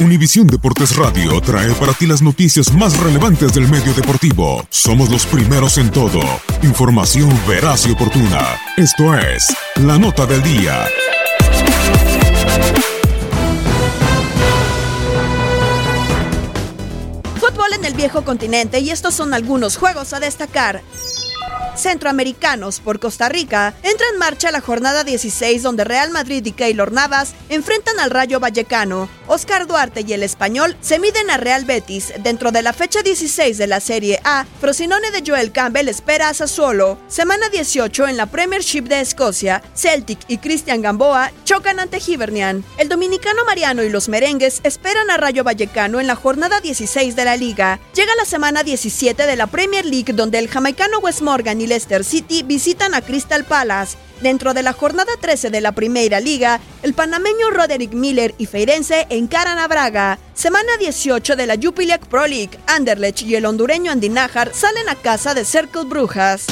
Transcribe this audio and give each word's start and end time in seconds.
Univisión 0.00 0.46
Deportes 0.46 0.96
Radio 0.96 1.38
trae 1.42 1.70
para 1.74 1.92
ti 1.92 2.06
las 2.06 2.22
noticias 2.22 2.72
más 2.72 2.98
relevantes 2.98 3.52
del 3.52 3.68
medio 3.68 3.92
deportivo. 3.92 4.64
Somos 4.70 5.10
los 5.10 5.26
primeros 5.26 5.76
en 5.76 5.90
todo. 5.90 6.22
Información 6.62 7.28
veraz 7.46 7.86
y 7.86 7.90
oportuna. 7.90 8.58
Esto 8.78 9.14
es 9.14 9.46
La 9.76 9.98
Nota 9.98 10.24
del 10.24 10.42
Día. 10.42 10.86
Fútbol 17.34 17.74
en 17.74 17.84
el 17.84 17.92
viejo 17.92 18.24
continente 18.24 18.80
y 18.80 18.88
estos 18.88 19.12
son 19.12 19.34
algunos 19.34 19.76
juegos 19.76 20.14
a 20.14 20.20
destacar 20.20 20.82
centroamericanos 21.76 22.80
por 22.80 23.00
Costa 23.00 23.28
Rica, 23.28 23.74
entra 23.82 24.06
en 24.12 24.18
marcha 24.18 24.50
la 24.50 24.60
jornada 24.60 25.04
16 25.04 25.62
donde 25.62 25.84
Real 25.84 26.10
Madrid 26.10 26.44
y 26.44 26.52
Keylor 26.52 26.92
Navas 26.92 27.32
enfrentan 27.50 28.00
al 28.00 28.10
Rayo 28.10 28.40
Vallecano. 28.40 29.08
Oscar 29.26 29.66
Duarte 29.66 30.04
y 30.06 30.12
el 30.12 30.22
Español 30.22 30.76
se 30.80 30.98
miden 30.98 31.30
a 31.30 31.36
Real 31.36 31.64
Betis. 31.64 32.12
Dentro 32.22 32.52
de 32.52 32.62
la 32.62 32.72
fecha 32.72 33.02
16 33.02 33.58
de 33.58 33.66
la 33.66 33.80
Serie 33.80 34.20
A, 34.24 34.46
Frosinone 34.60 35.10
de 35.10 35.22
Joel 35.26 35.52
Campbell 35.52 35.88
espera 35.88 36.28
a 36.28 36.34
Sassuolo. 36.34 36.98
Semana 37.08 37.48
18 37.50 38.08
en 38.08 38.16
la 38.16 38.26
Premiership 38.26 38.84
de 38.84 39.00
Escocia, 39.00 39.62
Celtic 39.74 40.20
y 40.28 40.38
Cristian 40.38 40.80
Gamboa 40.80 41.32
chocan 41.44 41.80
ante 41.80 41.98
Hibernian. 42.04 42.64
El 42.78 42.88
dominicano 42.88 43.44
Mariano 43.44 43.82
y 43.82 43.90
los 43.90 44.08
merengues 44.08 44.60
esperan 44.62 45.10
a 45.10 45.16
Rayo 45.16 45.44
Vallecano 45.44 46.00
en 46.00 46.06
la 46.06 46.16
jornada 46.16 46.60
16 46.60 47.16
de 47.16 47.24
la 47.24 47.36
liga. 47.36 47.80
Llega 47.94 48.14
la 48.16 48.24
semana 48.24 48.62
17 48.62 49.26
de 49.26 49.36
la 49.36 49.46
Premier 49.48 49.84
League 49.84 50.12
donde 50.12 50.38
el 50.38 50.48
jamaicano 50.48 50.98
Wes 51.00 51.20
Morgan 51.22 51.60
y 51.60 51.66
Leicester 51.66 52.04
City 52.04 52.42
visitan 52.42 52.94
a 52.94 53.02
Crystal 53.02 53.44
Palace. 53.44 53.96
Dentro 54.20 54.52
de 54.52 54.62
la 54.62 54.74
jornada 54.74 55.12
13 55.18 55.48
de 55.50 55.60
la 55.62 55.72
Primera 55.72 56.20
Liga, 56.20 56.60
el 56.82 56.92
panameño 56.92 57.50
Roderick 57.50 57.94
Miller 57.94 58.34
y 58.36 58.46
Feirense 58.46 59.06
encaran 59.08 59.56
a 59.58 59.66
Braga. 59.66 60.18
Semana 60.34 60.76
18 60.78 61.36
de 61.36 61.46
la 61.46 61.56
Jupiler 61.56 62.00
Pro 62.00 62.26
League, 62.26 62.58
Anderlecht 62.66 63.22
y 63.22 63.34
el 63.34 63.46
hondureño 63.46 63.90
Andy 63.90 64.10
Najar 64.10 64.52
salen 64.54 64.88
a 64.90 64.94
casa 64.94 65.32
de 65.32 65.46
Circle 65.46 65.84
Brujas. 65.84 66.46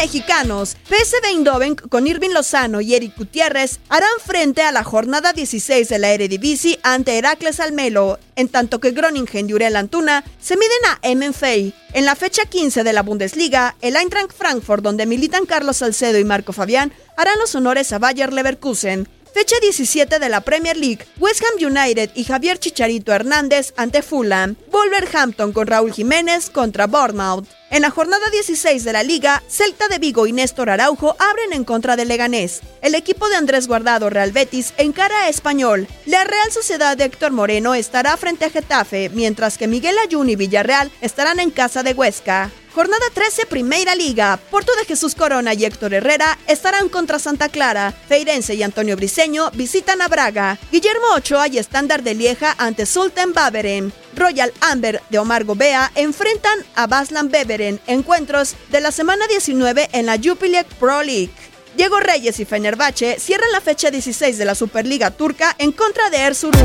Mexicanos, 0.00 0.76
PSV 0.88 1.26
Eindhoven 1.26 1.74
con 1.74 2.06
Irving 2.06 2.30
Lozano 2.30 2.80
y 2.80 2.94
Eric 2.94 3.16
Gutiérrez 3.18 3.80
harán 3.88 4.08
frente 4.24 4.62
a 4.62 4.70
la 4.70 4.84
jornada 4.84 5.32
16 5.32 5.88
de 5.88 5.98
la 5.98 6.12
Eredivisie 6.12 6.78
ante 6.84 7.18
Heracles 7.18 7.58
Almelo, 7.58 8.20
en 8.36 8.48
tanto 8.48 8.78
que 8.78 8.92
Groningen 8.92 9.50
y 9.50 9.54
Uriel 9.54 9.74
Antuna 9.74 10.22
se 10.40 10.56
miden 10.56 10.84
a 10.86 11.30
MFA. 11.30 11.74
En 11.94 12.04
la 12.04 12.14
fecha 12.14 12.44
15 12.44 12.84
de 12.84 12.92
la 12.92 13.02
Bundesliga, 13.02 13.74
el 13.80 13.96
Eintracht 13.96 14.32
Frankfurt, 14.32 14.84
donde 14.84 15.04
militan 15.04 15.46
Carlos 15.46 15.78
Salcedo 15.78 16.16
y 16.20 16.24
Marco 16.24 16.52
Fabián, 16.52 16.92
harán 17.16 17.38
los 17.40 17.56
honores 17.56 17.92
a 17.92 17.98
Bayer 17.98 18.32
Leverkusen. 18.32 19.08
Fecha 19.34 19.56
17 19.60 20.20
de 20.20 20.28
la 20.28 20.42
Premier 20.42 20.76
League, 20.76 21.08
West 21.18 21.42
Ham 21.42 21.72
United 21.72 22.10
y 22.14 22.22
Javier 22.22 22.60
Chicharito 22.60 23.12
Hernández 23.12 23.74
ante 23.76 24.02
Fulham. 24.02 24.54
Wolverhampton 24.70 25.52
con 25.52 25.66
Raúl 25.66 25.92
Jiménez 25.92 26.50
contra 26.50 26.86
Bournemouth. 26.86 27.48
En 27.70 27.82
la 27.82 27.90
jornada 27.90 28.30
16 28.30 28.82
de 28.82 28.94
la 28.94 29.02
liga, 29.02 29.42
Celta 29.46 29.88
de 29.88 29.98
Vigo 29.98 30.26
y 30.26 30.32
Néstor 30.32 30.70
Araujo 30.70 31.14
abren 31.18 31.52
en 31.52 31.64
contra 31.64 31.96
de 31.96 32.06
Leganés. 32.06 32.62
El 32.80 32.94
equipo 32.94 33.28
de 33.28 33.36
Andrés 33.36 33.68
Guardado 33.68 34.08
Real 34.08 34.32
Betis 34.32 34.72
encara 34.78 35.24
a 35.24 35.28
Español. 35.28 35.86
La 36.06 36.24
Real 36.24 36.50
Sociedad 36.50 36.96
de 36.96 37.04
Héctor 37.04 37.32
Moreno 37.32 37.74
estará 37.74 38.16
frente 38.16 38.46
a 38.46 38.50
Getafe, 38.50 39.10
mientras 39.10 39.58
que 39.58 39.68
Miguel 39.68 39.96
Ayun 39.98 40.30
y 40.30 40.36
Villarreal 40.36 40.90
estarán 41.02 41.40
en 41.40 41.50
casa 41.50 41.82
de 41.82 41.92
Huesca. 41.92 42.50
Jornada 42.78 43.06
13, 43.12 43.46
Primera 43.46 43.96
Liga. 43.96 44.38
Porto 44.52 44.70
de 44.76 44.84
Jesús 44.84 45.16
Corona 45.16 45.52
y 45.52 45.64
Héctor 45.64 45.94
Herrera 45.94 46.38
estarán 46.46 46.88
contra 46.88 47.18
Santa 47.18 47.48
Clara. 47.48 47.90
Feirense 47.90 48.54
y 48.54 48.62
Antonio 48.62 48.94
Briseño 48.94 49.50
visitan 49.50 50.00
a 50.00 50.06
Braga. 50.06 50.56
Guillermo 50.70 51.06
Ochoa 51.16 51.48
y 51.48 51.58
Estándar 51.58 52.04
de 52.04 52.14
Lieja 52.14 52.54
ante 52.56 52.86
Sultan 52.86 53.32
Baveren. 53.32 53.92
Royal 54.14 54.52
Amber 54.60 55.02
de 55.10 55.18
Omar 55.18 55.42
Gobea 55.42 55.90
enfrentan 55.96 56.60
a 56.76 56.86
Baslan 56.86 57.30
Beveren. 57.30 57.80
Encuentros 57.88 58.54
de 58.70 58.80
la 58.80 58.92
semana 58.92 59.26
19 59.26 59.88
en 59.90 60.06
la 60.06 60.16
Jupiler 60.16 60.64
Pro 60.78 61.02
League. 61.02 61.34
Diego 61.78 62.00
Reyes 62.00 62.40
y 62.40 62.44
Fenerbahce 62.44 63.20
cierran 63.20 63.52
la 63.52 63.60
fecha 63.60 63.88
16 63.88 64.36
de 64.36 64.44
la 64.44 64.56
Superliga 64.56 65.12
Turca 65.12 65.54
en 65.60 65.70
contra 65.70 66.10
de 66.10 66.16
Erzurum. 66.16 66.60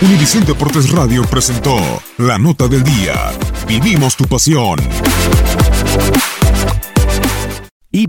Univisión 0.00 0.44
Deportes 0.44 0.88
Radio 0.92 1.24
presentó 1.24 1.76
La 2.16 2.38
Nota 2.38 2.68
del 2.68 2.84
Día. 2.84 3.32
Vivimos 3.66 4.16
tu 4.16 4.26
pasión. 4.26 4.78